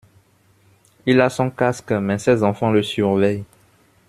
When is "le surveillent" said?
2.71-3.45